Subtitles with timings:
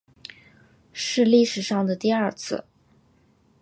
[0.91, 2.65] 是历史上的第二次